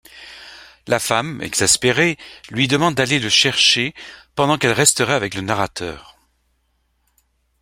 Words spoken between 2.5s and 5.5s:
demande d'aller le chercher pendant qu'elle resterait avec le